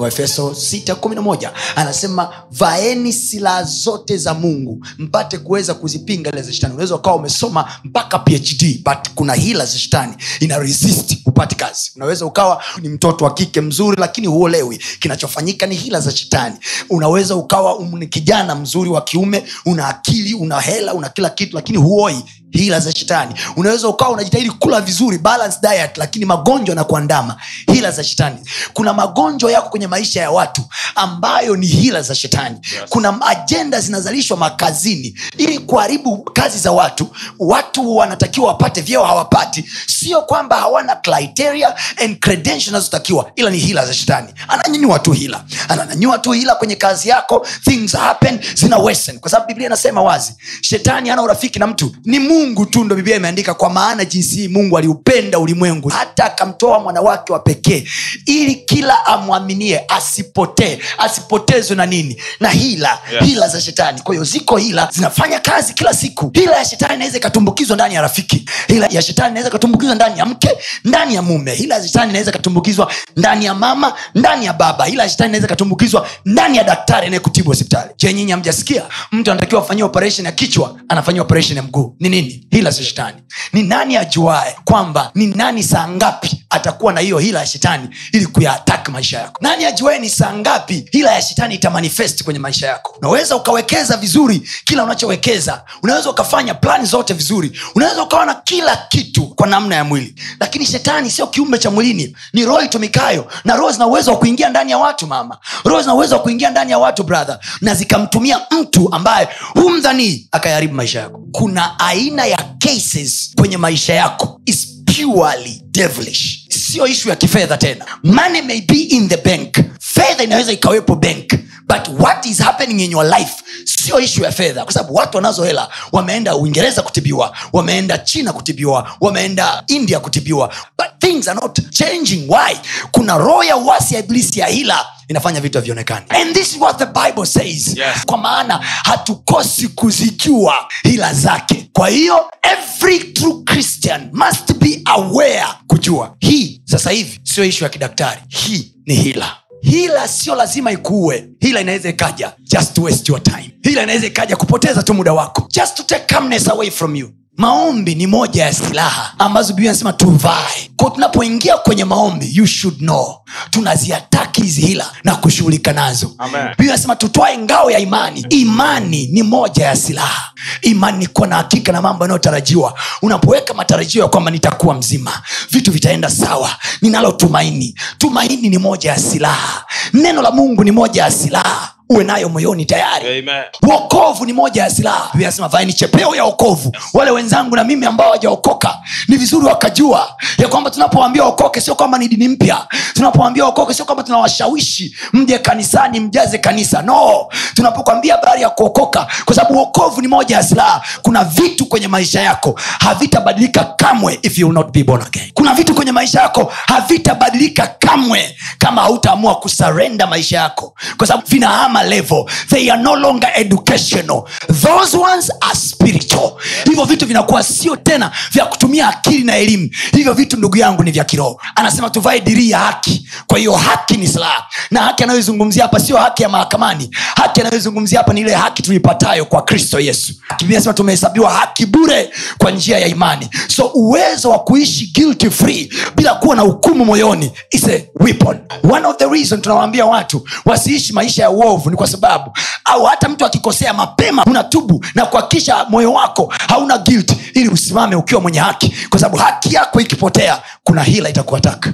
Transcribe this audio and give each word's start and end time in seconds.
waefeso 0.00 0.50
611 0.50 1.50
anasema 1.76 2.32
vaeni 2.50 3.12
silaha 3.12 3.62
zote 3.64 4.16
za 4.16 4.34
mungu 4.34 4.86
mpate 4.98 5.38
kuweza 5.38 5.74
kuzipinga 5.74 6.30
ile 6.32 6.42
za 6.42 6.52
shetani. 6.52 6.72
Unaweza 6.74 6.94
ukawa 6.94 7.16
umesoma 7.16 7.72
mpaka 7.84 8.18
phd 8.18 8.82
but 8.84 9.08
kuna 9.14 9.34
hila 9.34 9.66
za 9.66 9.78
shetani 9.78 10.14
ina 10.40 10.58
resist 10.58 11.16
upate 11.26 11.54
kazi. 11.54 11.92
Unaweza 11.96 12.26
ukawa 12.26 12.62
ni 12.82 12.88
mtoto 12.88 13.24
wa 13.24 13.34
kike 13.34 13.60
mzuri 13.60 13.96
lakini 14.00 14.26
huolewi. 14.26 14.78
Kinachofanyika 15.00 15.66
ni 15.66 15.74
hila 15.74 16.00
za 16.00 16.10
shetani. 16.10 16.56
Unaweza 16.90 17.36
ukawa 17.36 17.84
ni 17.92 18.06
kijana 18.06 18.54
mzuri 18.54 18.90
wa 18.90 19.00
kiume 19.02 19.44
una 19.66 19.88
akili 19.88 20.34
una 20.34 20.60
hela 20.60 20.94
una 20.94 21.08
kila 21.08 21.30
kitu 21.30 21.56
lakini 21.56 21.78
huoi 21.78 22.24
hila 22.52 22.80
za 22.80 22.92
shetani. 22.92 23.34
Unaweza 23.56 23.88
ukawa 23.88 24.10
unajitahidi 24.10 24.50
kula 24.50 24.80
vizuri 24.80 25.18
balance 25.18 25.58
diet 25.62 25.96
lakini 25.98 26.24
magonjwa 26.24 26.74
na 26.74 26.84
kuandama 26.84 27.36
hila 27.72 27.90
za 27.90 28.04
shetani. 28.04 28.36
Kuna 28.72 28.92
magonjwa 28.94 29.52
yako 29.52 29.68
kwenye 29.68 29.86
maisha 29.86 30.20
ya 30.20 30.30
watu 30.30 30.62
ambayo 30.94 31.56
ni 31.56 31.66
hila 31.66 32.02
za 32.02 32.14
shetani. 32.14 32.56
Yes. 32.72 32.82
kuna 32.88 33.26
ajenda 33.26 33.80
zinazalishwa 33.80 34.36
makazini 34.36 35.18
ili 35.38 35.58
kuharibu 35.58 36.18
kazi 36.18 36.58
za 36.58 36.72
watu. 36.72 37.06
Watu 37.38 37.96
wanatakiwa 37.96 38.48
wapate 38.48 38.80
vyeo 38.80 39.04
hawapati. 39.04 39.64
Sio 39.86 40.22
kwamba 40.22 40.56
hawana 40.56 40.96
criteria 40.96 41.74
and 41.96 42.18
credentials 42.18 42.64
zinazotakiwa 42.64 43.30
ila 43.36 43.50
ni 43.50 43.58
hila 43.58 43.86
za 43.86 43.94
shetani. 43.94 44.28
Ananyanyua 44.48 44.98
tu 44.98 45.12
hila. 45.12 45.44
Ananyanyua 45.68 46.18
tu 46.18 46.32
hila 46.32 46.54
kwenye 46.54 46.76
kazi 46.76 47.08
yako. 47.08 47.46
Things 47.64 47.92
happen 47.96 48.40
zina 48.54 48.78
wesen 48.78 49.18
kwa 49.18 49.30
sababu 49.30 49.48
biblia 49.48 49.66
inasema 49.66 50.02
wazi 50.02 50.34
shetani 50.60 51.08
hana 51.08 51.22
urafiki 51.22 51.58
na 51.58 51.66
mtu. 51.66 51.96
Ni 52.04 52.18
mungu 52.40 52.66
tu 52.66 52.84
ndo 52.84 52.94
biblia 52.96 53.16
imeandika 53.16 53.54
kwa 53.54 53.70
maana 53.70 54.04
jinsi 54.04 54.36
hii 54.36 54.48
mungu 54.48 54.78
aliupenda 54.78 55.38
ulimwengu 55.38 55.88
hata 55.88 56.24
akamtoa 56.24 56.80
mwanawake 56.80 57.32
wa 57.32 57.38
pekee 57.38 57.84
ili 58.26 58.54
kila 58.54 59.06
amwaminie 59.06 59.84
asipotee. 59.88 60.78
Asipotezwe 60.98 61.76
na 61.76 61.86
nini? 61.86 62.22
Na 62.40 62.48
hila. 62.48 62.98
Yes. 63.12 63.24
hila 63.24 63.48
za 63.48 63.60
shetani. 63.60 64.00
Kwa 64.00 64.14
hiyo 64.14 64.24
ziko 64.24 64.56
hila 64.56 64.88
zinafanya 64.92 65.40
kazi 65.40 65.74
kila 65.74 65.94
siku. 65.94 66.30
Hila 66.34 66.56
ya 66.56 66.64
shetani 66.64 66.94
inaweza 66.94 67.16
ikatumbukizwa 67.18 67.76
ndani 67.76 67.94
ya 67.94 68.02
rafiki. 68.02 68.44
Hila 68.68 68.86
ya 68.86 69.02
shetani 69.02 69.30
inaweza 69.30 69.48
ikatumbukizwa 69.48 69.94
ndani 69.94 70.18
ya 70.18 70.26
mke 70.26 70.50
ndani 70.84 71.14
ya 71.14 71.22
mume. 71.22 71.54
Hila 71.54 71.74
ya 71.74 71.82
shetani 71.88 72.10
inaweza 72.10 72.30
ikatumbukizwa 72.30 72.92
ndani 73.16 73.44
ya 73.44 73.54
mama 73.54 73.94
ndani 74.14 74.46
ya 74.46 74.52
baba. 74.52 74.84
Hila 74.84 75.02
ya 75.02 75.08
shetani 75.08 75.28
inaweza 75.28 75.46
ikatumbukizwa 75.46 76.08
ndani 76.24 76.56
ya 76.56 76.64
daktari 76.64 77.06
anayekutibu 77.06 77.48
hospitali. 77.50 77.90
Je 77.98 78.12
nyinyi 78.12 78.30
hamjasikia? 78.32 78.82
Mtu 79.12 79.30
anatakiwa 79.30 79.62
afanyia 79.62 79.84
operation 79.84 80.26
ya 80.26 80.32
kichwa 80.32 80.76
anafanyia 80.88 81.22
operation 81.22 81.56
ya 81.56 81.62
mguu. 81.62 81.96
Ni 82.00 82.08
nini 82.08 82.29
hila 82.50 82.70
za 82.70 82.82
shetani 82.82 83.16
ni 83.52 83.62
nani 83.62 83.96
ajuae 83.96 84.56
kwamba 84.64 85.10
ni 85.14 85.26
nani 85.26 85.62
saa 85.62 85.88
ngapi 85.88 86.39
atakuwa 86.50 86.92
na 86.92 87.00
hiyo 87.00 87.18
hila 87.18 87.38
ya 87.40 87.46
shetani 87.46 87.88
ili 88.12 88.26
kuyatak 88.26 88.88
maisha 88.88 89.18
yako. 89.18 89.38
Nani 89.40 89.64
ajuae 89.64 89.98
ni 89.98 90.10
saa 90.10 90.32
ngapi 90.34 90.88
hila 90.92 91.12
ya 91.12 91.22
shetani 91.22 91.54
itamanifest 91.54 92.24
kwenye 92.24 92.38
maisha 92.40 92.66
yako? 92.66 92.94
Unaweza 93.02 93.36
ukawekeza 93.36 93.96
vizuri 93.96 94.48
kila 94.64 94.84
unachowekeza. 94.84 95.62
Unaweza 95.82 96.10
ukafanya 96.10 96.54
plani 96.54 96.86
zote 96.86 97.14
vizuri. 97.14 97.60
Unaweza 97.74 98.02
ukawa 98.02 98.26
na 98.26 98.34
kila 98.34 98.76
kitu 98.76 99.22
kwa 99.26 99.46
namna 99.46 99.76
ya 99.76 99.84
mwili. 99.84 100.14
Lakini 100.40 100.66
shetani 100.66 101.10
sio 101.10 101.26
kiumbe 101.26 101.58
cha 101.58 101.70
mwilini. 101.70 102.16
Ni 102.32 102.44
roho 102.44 102.60
itumikayo 102.62 103.26
na 103.44 103.56
roho 103.56 103.72
zina 103.72 103.86
uwezo 103.86 104.10
wa 104.10 104.18
kuingia 104.18 104.48
ndani 104.48 104.70
ya 104.70 104.78
watu 104.78 105.06
mama. 105.06 105.38
Roho 105.64 105.80
zina 105.82 105.94
uwezo 105.94 106.14
wa 106.16 106.22
kuingia 106.22 106.50
ndani 106.50 106.70
ya 106.70 106.78
watu 106.78 107.02
brother 107.04 107.38
na 107.60 107.74
zikamtumia 107.74 108.40
mtu 108.50 108.92
ambaye 108.94 109.28
humdhanii 109.54 110.28
akayaharibu 110.32 110.74
maisha 110.74 111.00
yako. 111.00 111.20
Kuna 111.32 111.80
aina 111.80 112.26
ya 112.26 112.36
cases 112.58 113.32
kwenye 113.36 113.56
maisha 113.56 113.94
yako. 113.94 114.40
Is 114.46 114.79
purely 115.04 115.62
devilish. 115.70 116.46
Sio 116.48 116.86
ishu 116.86 117.08
ya 117.08 117.16
kifedha 117.16 117.56
tena. 117.56 117.84
Money 118.02 118.42
may 118.42 118.60
be 118.60 118.82
in 118.82 119.08
the 119.08 119.16
bank. 119.16 119.56
Fedha 119.80 120.24
inaweza 120.24 120.52
ikawepo 120.52 120.94
bank. 120.96 121.34
But 121.66 121.88
what 122.00 122.26
is 122.26 122.38
happening 122.38 122.80
in 122.80 122.90
your 122.90 123.04
life 123.04 123.42
sio 123.64 124.00
ishu 124.00 124.22
ya 124.22 124.32
fedha. 124.32 124.64
Kwa 124.64 124.72
sababu 124.72 124.94
watu 124.94 125.16
wanazo 125.16 125.44
hela 125.44 125.68
wameenda 125.92 126.36
uingereza 126.36 126.82
kutibiwa 126.82 127.36
wameenda 127.52 127.98
china 127.98 128.32
kutibiwa 128.32 128.90
wameenda 129.00 129.64
india 129.66 130.00
kutibiwa. 130.00 130.54
But 130.78 130.88
things 131.20 131.28
are 131.28 131.34
not 131.34 131.58
changing. 131.70 132.28
Why? 132.28 132.54
Kuna 132.92 133.18
roho 133.18 133.44
ya 133.44 133.56
uasi 133.56 133.94
ya 133.94 134.00
iblisi 134.00 134.40
ya 134.40 134.46
hila 134.46 134.86
inafanya 135.08 135.40
vitu 135.40 135.58
havionekani. 135.58 136.06
And 136.08 136.34
this 136.34 136.52
is 136.54 136.60
what 136.60 136.78
the 136.78 136.86
bible 136.86 137.26
says. 137.26 137.76
Yes. 137.76 138.04
kwa 138.06 138.18
maana 138.18 138.58
hatukosi 138.84 139.68
kuzijua 139.68 140.54
hila 140.82 141.14
zake. 141.14 141.70
Kwa 141.72 141.88
hiyo 141.88 142.30
every 142.42 142.98
true 143.12 143.42
christian 143.44 144.10
must 144.12 144.52
be 144.54 144.80
aware 144.84 145.44
kujua. 145.66 146.16
Hii 146.20 146.62
sasa 146.64 146.90
hivi 146.90 147.20
sio 147.22 147.44
ishu 147.44 147.64
ya 147.64 147.70
kidaktari. 147.70 148.20
Hii 148.28 148.74
ni 148.86 148.94
hila. 148.94 149.36
Hila 149.62 150.08
sio 150.08 150.34
lazima 150.34 150.72
ikuue. 150.72 151.28
Hila 151.40 151.60
inaweza 151.60 151.88
ikaja 151.88 152.32
just 152.42 152.78
waste 152.78 153.12
your 153.12 153.22
time. 153.22 153.54
Hila 153.62 153.82
inaweza 153.82 154.06
ikaja 154.06 154.36
kupoteza 154.36 154.82
tu 154.82 154.94
muda 154.94 155.12
wako. 155.12 155.46
Just 155.50 155.76
to 155.76 155.82
take 155.82 156.04
calmness 156.14 156.48
away 156.48 156.70
from 156.70 156.96
you 156.96 157.10
maombi 157.40 157.94
ni 157.94 158.06
moja 158.06 158.44
ya 158.44 158.52
silaha 158.52 159.14
ambazo 159.18 159.52
biblia 159.52 159.70
anasema 159.70 159.92
tuvae. 159.92 160.70
Ko 160.76 160.90
tunapoingia 160.90 161.56
kwenye 161.56 161.84
maombi 161.84 162.30
you 162.36 162.46
should 162.46 162.78
know. 162.78 163.16
Tunaziataki 163.50 164.42
hizi 164.42 164.60
hila 164.60 164.92
na 165.04 165.16
kushughulika 165.16 165.72
nazo. 165.72 166.12
Biblia 166.50 166.72
anasema 166.74 166.96
tutwae 166.96 167.38
ngao 167.38 167.70
ya 167.70 167.78
imani. 167.78 168.26
Imani 168.28 169.06
ni 169.06 169.22
moja 169.22 169.64
ya 169.66 169.76
silaha. 169.76 170.32
Imani 170.62 170.98
ni 170.98 171.06
kuwa 171.06 171.28
na 171.28 171.36
hakika 171.36 171.72
na 171.72 171.82
mambo 171.82 172.04
yanayotarajiwa. 172.04 172.74
Unapoweka 173.02 173.54
matarajio 173.54 174.02
ya 174.02 174.08
kwamba 174.08 174.30
nitakuwa 174.30 174.74
mzima 174.74 175.22
vitu 175.50 175.72
vitaenda 175.72 176.10
sawa. 176.10 176.50
Ninalo 176.82 177.12
tumaini 177.12 177.74
tumaini 177.98 178.48
ni 178.48 178.58
moja 178.58 178.90
ya 178.90 178.98
silaha. 178.98 179.64
Neno 179.92 180.22
la 180.22 180.30
mungu 180.30 180.64
ni 180.64 180.70
moja 180.70 181.02
ya 181.02 181.10
silaha 181.10 181.74
uwe 181.90 182.04
nayo 182.04 182.28
moyoni 182.28 182.64
tayari. 182.64 183.18
Amen. 183.18 183.42
wokovu 183.62 184.26
ni 184.26 184.32
moja 184.32 184.62
ya 184.62 184.70
silaha. 184.70 185.10
Biblia 185.14 185.48
vaeni 185.48 185.72
chepeo 185.72 186.14
ya 186.14 186.24
okovu 186.24 186.72
wale 186.94 187.10
wenzangu 187.10 187.56
na 187.56 187.64
mimi 187.64 187.86
ambao 187.86 188.10
wajaokoka 188.10 188.78
ni 189.08 189.16
vizuri 189.16 189.46
wakajua 189.46 190.16
ya 190.38 190.48
kwamba 190.48 190.70
tunapowambia 190.70 191.24
okoke 191.24 191.60
sio 191.60 191.74
kwamba 191.74 191.98
ni 191.98 192.08
dini 192.08 192.28
mpya. 192.28 192.66
Tunapowambia 192.94 193.44
okoke 193.46 193.74
sio 193.74 193.84
kwamba 193.84 194.02
tunawashawishi 194.04 194.96
mje 195.12 195.38
kanisani 195.38 196.00
mjaze 196.00 196.38
kanisa. 196.38 196.82
No 196.82 197.26
tunapokwambia 197.54 198.14
habari 198.14 198.42
ya 198.42 198.50
kuokoka 198.50 199.06
kwa 199.24 199.34
sababu 199.34 199.54
uokovu 199.58 200.00
ni 200.00 200.08
moja 200.08 200.36
ya 200.36 200.42
silaha. 200.42 200.82
Kuna 201.02 201.24
vitu 201.24 201.66
kwenye 201.66 201.88
maisha 201.88 202.20
yako 202.20 202.60
havitabadilika 202.80 203.64
kamwe 203.64 204.18
if 204.22 204.38
you 204.38 204.46
will 204.46 204.54
not 204.54 204.70
be 204.72 204.84
born 204.84 205.02
again. 205.02 205.30
Kuna 205.34 205.54
vitu 205.54 205.74
kwenye 205.74 205.92
maisha 205.92 206.20
yako 206.20 206.52
havitabadilika 206.66 207.66
kamwe 207.78 208.36
kama 208.58 208.82
hautaamua 208.82 209.34
kusarenda 209.34 210.06
maisha 210.06 210.36
yako. 210.40 210.74
Kwa 210.96 211.06
sababu 211.06 211.26
vinahama 211.28 211.79
level. 211.88 212.24
They 212.48 212.70
are 212.70 212.82
no 212.82 212.94
longer 212.96 213.28
educational. 213.34 214.24
Those 214.62 214.96
ones 214.96 215.30
are 215.40 215.54
spiritual. 215.54 216.32
Hivyo 216.64 216.84
vitu 216.84 217.06
vinakuwa 217.06 217.42
sio 217.42 217.76
tena 217.76 218.10
vya 218.32 218.46
kutumia 218.46 218.88
akili 218.88 219.24
na 219.24 219.36
elimu. 219.36 219.70
Hivyo 219.92 220.12
vitu 220.12 220.36
ndugu 220.36 220.56
yangu 220.56 220.82
ni 220.84 220.90
vya 220.90 221.04
kiroho. 221.04 221.40
Anasema 221.54 221.90
tuvae 221.90 222.20
dirii 222.20 222.50
ya 222.50 222.58
haki. 222.58 223.08
Kwa 223.26 223.38
hiyo 223.38 223.52
haki 223.52 223.96
ni 223.96 224.08
silaha. 224.08 224.46
Na 224.70 224.80
haki 224.82 225.02
anayoizungumzia 225.02 225.62
hapa 225.62 225.80
sio 225.80 225.96
haki 225.96 226.22
ya 226.22 226.28
mahakamani. 226.28 226.90
Haki 227.16 227.40
anayoizungumzia 227.40 227.98
hapa 227.98 228.12
ni 228.12 228.20
ile 228.20 228.34
haki 228.34 228.62
tuipatayo 228.62 229.24
kwa 229.24 229.42
kristo 229.42 229.80
yesu. 229.80 230.12
Biblia 230.38 230.60
tumehesabiwa 230.72 231.30
haki 231.30 231.66
bure 231.66 232.10
kwa 232.38 232.50
njia 232.50 232.78
ya 232.78 232.86
imani. 232.86 233.28
So 233.48 233.66
uwezo 233.74 234.30
wa 234.30 234.38
kuishi 234.38 234.86
guilty 234.94 235.30
free 235.30 235.72
bila 235.96 236.14
kuwa 236.14 236.36
na 236.36 236.42
hukumu 236.42 236.84
moyoni 236.84 237.32
is 237.50 237.64
a 237.68 237.82
weapon. 238.00 238.38
One 238.70 238.86
of 238.86 238.96
the 238.96 239.06
reason 239.08 239.40
tunawaambia 239.42 239.86
watu 239.86 240.28
wasiishi 240.44 240.92
maisha 240.92 241.22
ya 241.22 241.30
uovu 241.30 241.69
ni 241.70 241.76
kwa 241.76 241.86
sababu 241.86 242.32
au 242.64 242.84
hata 242.84 243.08
mtu 243.08 243.24
akikosea 243.26 243.74
mapema 243.74 244.24
unatubu 244.24 244.84
na 244.94 245.06
kuhakikisha 245.06 245.64
moyo 245.64 245.92
wako 245.92 246.32
hauna 246.48 246.78
guilt 246.78 247.16
ili 247.34 247.48
usimame 247.48 247.96
ukiwa 247.96 248.20
mwenye 248.20 248.38
haki. 248.38 248.74
Kwa 248.90 248.98
sababu 249.00 249.16
haki 249.22 249.54
yako 249.54 249.80
ikipotea 249.80 250.42
kuna 250.64 250.82
hila 250.82 251.08
itakuataka 251.08 251.72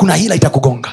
kuna 0.00 0.14
hila 0.14 0.34
itakugonga. 0.34 0.90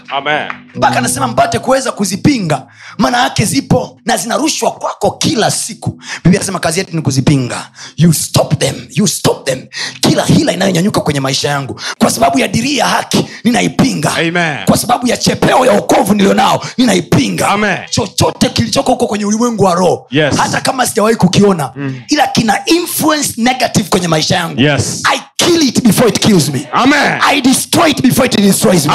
Mpaka 0.76 0.98
anasema 0.98 1.28
mpate 1.28 1.60
kuweza 1.60 1.92
kuzipinga. 1.92 2.68
Maana 2.98 3.18
yake 3.24 3.46
zipo 3.46 4.00
na 4.06 4.18
zinarushwa 4.18 4.72
kwako 4.72 5.12
kila 5.12 5.52
siku. 5.52 5.90
Biblia 6.24 6.40
anasema 6.40 6.60
kazi 6.60 6.80
yetu 6.80 6.96
ni 6.96 7.02
kuzipinga. 7.02 7.70
You 7.98 8.14
stop 8.14 8.60
them. 8.60 8.76
You 8.90 9.08
stop 9.08 9.46
them. 9.46 9.66
Kila 10.02 10.26
hila 10.26 10.54
inayonyanyuka 10.54 11.02
kwenye 11.02 11.20
maisha 11.20 11.50
yangu. 11.50 11.82
Kwa 11.98 12.12
sababu 12.12 12.40
ya 12.40 12.48
dirii 12.48 12.78
ya 12.78 12.88
haki 12.88 13.26
ninaipinga. 13.44 14.12
Amen. 14.16 14.58
kwa 14.66 14.78
sababu 14.78 15.08
ya 15.08 15.18
chepeo 15.18 15.66
ya 15.66 15.72
okovu 15.72 16.14
nilionao 16.14 16.64
ninaipinga. 16.78 17.48
Amen. 17.48 17.78
chochote 17.90 18.50
kilichoko 18.50 18.92
huko 18.92 19.08
kwenye 19.08 19.26
ulimwengu 19.26 19.64
wa 19.64 19.76
roho 19.76 20.08
Yes. 20.12 20.36
hata 20.38 20.62
kama 20.62 20.86
sijawahi 20.88 21.16
kukiona 21.16 21.72
mm. 21.76 22.02
ila 22.10 22.28
kina 22.28 22.66
influence 22.66 23.34
negative 23.38 23.90
kwenye 23.90 24.08
maisha 24.08 24.36
yangu. 24.36 24.62
Yes. 24.62 25.04
i 25.14 25.22
kill 25.36 25.62
it 25.68 25.84
before 25.84 26.10
it 26.10 26.20
kills 26.20 26.50
me. 26.50 26.68
Amen. 26.74 27.20
i 27.22 27.42
destroy 27.42 27.92
it 27.92 28.02
before 28.02 28.26
it 28.28 28.42
destroys 28.42 28.86
me 28.86 28.94